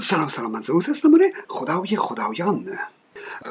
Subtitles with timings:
[0.00, 1.14] سلام سلام من زوز هستم.
[1.14, 2.78] آره خدای خدایان.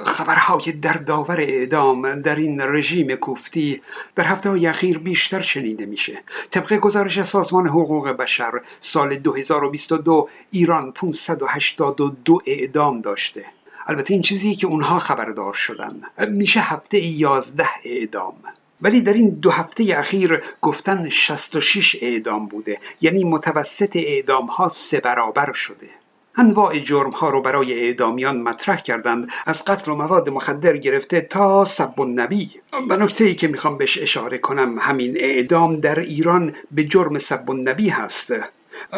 [0.06, 3.82] خبرهای دردآور اعدام در این رژیم کوفتی
[4.16, 6.24] در هفته های اخیر بیشتر شنیده میشه.
[6.52, 13.46] طبق گزارش سازمان حقوق بشر سال 2022 ایران 582 اعدام داشته.
[13.88, 16.02] البته این چیزی که اونها خبردار شدن.
[16.30, 18.36] میشه هفته 11 اعدام.
[18.82, 22.80] ولی در این دو هفته اخیر گفتن 66 اعدام بوده.
[23.02, 25.90] یعنی متوسط اعدام ها سه برابر شده.
[26.38, 29.30] انواع جرم ها رو برای اعدامیان مطرح کردند.
[29.46, 32.50] از قتل و مواد مخدر گرفته تا سب و نبی
[32.90, 37.50] و نکته ای که می‌خوام بهش اشاره کنم همین اعدام در ایران به جرم سب
[37.50, 38.34] و نبی هست.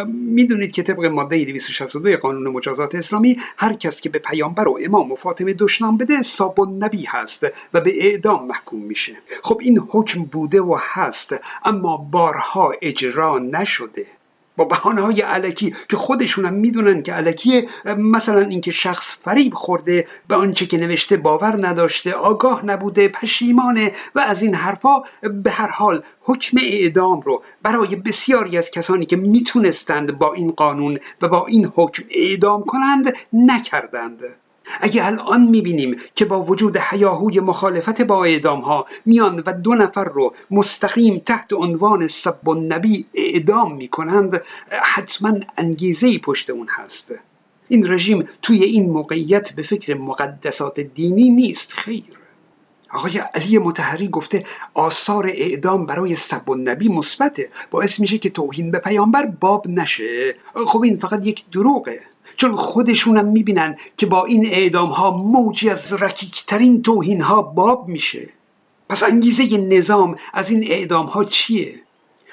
[0.08, 5.12] می‌دونید که طبق ماده 262 قانون مجازات اسلامی هر کس که به پیامبر و امام
[5.12, 9.18] و فاطمه دشنام بده ساب نبی هست و به اعدام محکوم میشه.
[9.44, 14.06] خب این حکم بوده و هست اما بارها اجرا نشده.
[14.58, 17.68] با بحانه های علکی که خودشونم می‌دونن که علکیه
[17.98, 24.20] مثلا اینکه شخص فریب خورده به آنچه که نوشته باور نداشته آگاه نبوده پشیمانه و
[24.20, 25.02] از این حرفا
[25.44, 31.00] به هر حال حکم اعدام رو برای بسیاری از کسانی که می‌تونستند با این قانون
[31.22, 34.22] و با این حکم اعدام کنند نکردند.
[34.82, 40.04] اگه الان می‌بینیم که با وجود حیاهوی مخالفت با اعدام ها میان و دو نفر
[40.04, 44.42] رو مستقیم تحت عنوان سب نبی اعدام می‌کنند
[44.84, 47.14] حتما انگیزه پشت اون هست.
[47.68, 52.04] این رژیم توی این موقعیت به فکر مقدسات دینی نیست خیر.
[52.94, 57.50] آقای علی متحری گفته آثار اعدام برای سب و نبی مثبته.
[57.72, 60.36] باعث میشه که توهین به پیامبر باب نشه.
[60.68, 62.00] خب این فقط یک دروغه.
[62.36, 68.30] چون خودشونم می‌بینن که با این اعدام ها موجی از رکیکترین توهین ها باب میشه.
[68.90, 71.80] پس انگیزه نظام از این اعدام ها چیه؟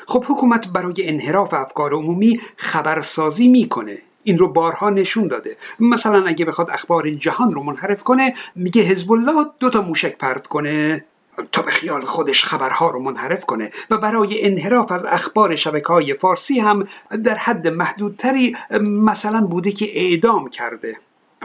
[0.07, 3.99] خب حکومت برای انحراف افکار عمومی خبرسازی می‌کنه.
[4.25, 5.57] این رو بارها نشون داده.
[5.81, 10.47] مثلا اگه بخواد اخبار جهان رو منحرف کنه میگه حزب الله دو تا موشک پرت
[10.47, 11.05] کنه.
[11.53, 13.71] تا به خیال خودش خبرها رو منحرف کنه.
[13.91, 16.89] و برای انحراف از اخبار شبکه های فارسی هم
[17.25, 20.97] در حد محدودتری مثلا بوده که اعدام کرده.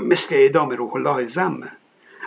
[0.02, 1.60] مثل اعدام روح الله زم.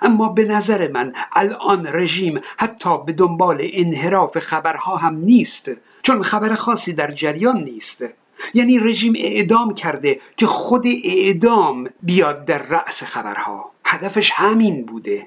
[0.03, 5.71] اما به نظر من الان رژیم حتی به دنبال انحراف خبرها هم نیست.
[6.03, 8.05] چون خبر خاصی در جریان نیست.
[8.55, 13.71] یعنی رژیم اعدام کرده که خود اعدام بیاد در رأس خبرها.
[13.85, 15.27] هدفش همین بوده.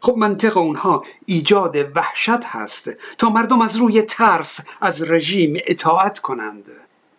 [0.00, 6.64] خب منطق اونها ایجاد وحشت هست تا مردم از روی ترس از رژیم اطاعت کنند.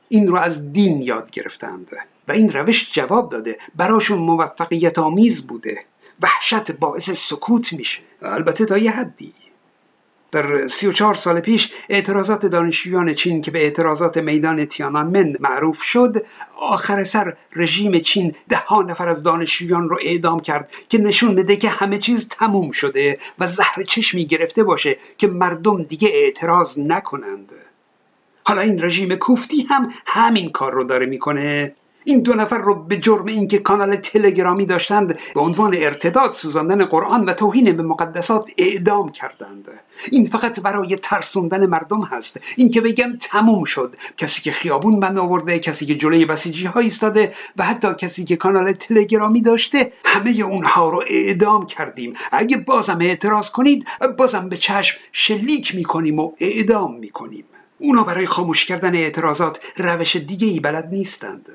[0.09, 1.87] این رو از دین یاد گرفتند
[2.27, 3.57] و این روش جواب داده.
[3.75, 5.85] براشون موفقیت آمیز بوده.
[6.21, 8.01] وحشت باعث سکوت میشه.
[8.21, 9.33] البته تا یه حدی.
[10.31, 16.25] در 34 سال پیش اعتراضات دانشجویان چین که به اعتراضات میدان تیانانمن معروف شد
[16.59, 21.55] آخر سر رژیم چین ده ها نفر از دانشجویان رو اعدام کرد که نشون بده
[21.55, 27.51] که همه چیز تموم شده و زهر چشمی گرفته باشه که مردم دیگه اعتراض نکنند.
[28.43, 31.75] حالا این رژیم کوفتی هم همین کار رو داره می‌کنه.
[32.03, 37.25] این دو نفر رو به جرم اینکه کانال تلگرامی داشتند به عنوان ارتداد سوزاندن قرآن
[37.25, 39.67] و توهین به مقدسات اعدام کردند.
[40.11, 42.39] این فقط برای ترسوندن مردم هست.
[42.57, 43.95] این که بگن تموم شد.
[44.17, 48.35] کسی که خیابون بند آورده کسی که جلوی بسیجی ها ایستاده و حتی کسی که
[48.35, 52.13] کانال تلگرامی داشته همه اونها رو اعدام کردیم.
[52.31, 57.45] اگه بازم اعتراض کنید بازم به چشم شلیک می‌کنیم و اعدام می‌کنیم.
[57.77, 61.49] اونا برای خاموش کردن اعتراضات روش دیگه ای بلد نیستند.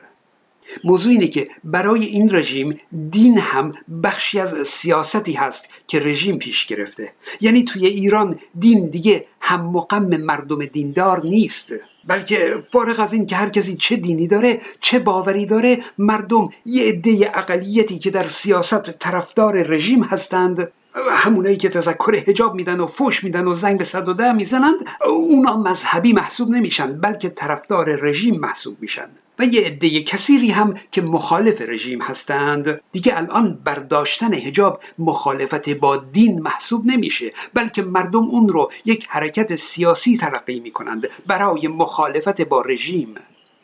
[0.84, 6.66] موضوع اینه که برای این رژیم دین هم بخشی از سیاستی هست که رژیم پیش
[6.66, 7.12] گرفته.
[7.40, 11.72] یعنی توی ایران دین دیگه هم مقم مردم دیندار نیست
[12.06, 16.84] بلکه فارغ از این که هر کسی چه دینی داره چه باوری داره مردم یه
[16.84, 20.72] عده اقلیتی که در سیاست طرفدار رژیم هستند
[21.10, 24.74] همونایی که تذکر هجاب میدن و فوش میدن و زنگ به صد و ده می‌زنند
[25.06, 29.08] اونا مذهبی محسوب نمیشن بلکه طرفدار رژیم محسوب میشن.
[29.38, 32.80] و یه عده کثیری هم که مخالف رژیم هستند.
[32.92, 39.54] دیگه الان برداشتن هجاب مخالفت با دین محسوب نمیشه بلکه مردم اون رو یک حرکت
[39.54, 43.14] سیاسی تلقی می‌کنند برای مخالفت با رژیم.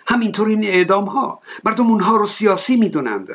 [0.07, 1.41] همینطور این اعدام ها.
[1.65, 3.29] مردم اونها رو سیاسی می‌دونند.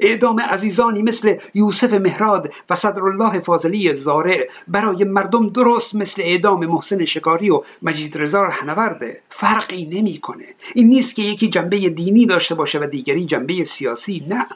[0.00, 7.04] اعدام عزیزانی مثل یوسف مهراد و صدرالله فاضلی زاره برای مردم درست مثل اعدام محسن
[7.04, 9.22] شکاری و مجید رضا رهنورده.
[9.30, 10.44] فرقی نمی‌کنه.
[10.74, 14.46] این نیست که یکی جنبه دینی داشته باشه و دیگری جنبه سیاسی نه.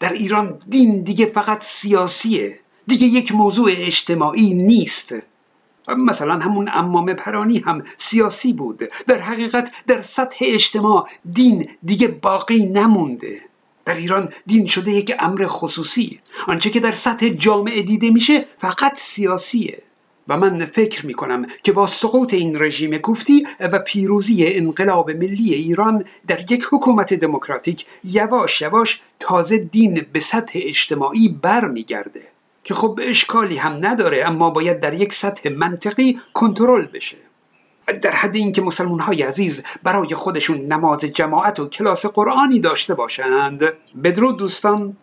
[0.00, 2.60] در ایران دین دیگه فقط سیاسیه.
[2.86, 5.14] دیگه یک موضوع اجتماعی نیست.
[5.88, 8.82] مثلا همون امام پرانی هم سیاسی بود.
[9.06, 13.49] در حقیقت در سطح اجتماع دین دیگه باقی نمونده.
[13.90, 16.20] در ایران دین شده یک امر خصوصی.
[16.46, 19.82] آنچه که در سطح جامعه دیده میشه فقط سیاسیه.
[20.28, 25.54] و من فکر می کنم که با سقوط این رژیم کوفتی و پیروزی انقلاب ملی
[25.54, 32.22] ایران در یک حکومت دموکراتیک یواش یواش تازه دین به سطح اجتماعی برمیگرده.
[32.64, 37.16] که خب اشکالی هم نداره اما باید در یک سطح منطقی کنترل بشه.
[37.92, 43.60] در حد اینکه مسلمان های عزیز برای خودشون نماز جماعت و کلاس قرآنی داشته باشند.
[44.04, 44.96] بدرود دوستان.